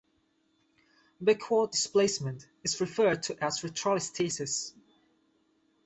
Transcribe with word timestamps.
Backward 1.21 1.69
displacement 1.69 2.47
is 2.63 2.81
referred 2.81 3.21
to 3.21 3.37
as 3.43 3.59
retrolisthesis. 3.61 4.73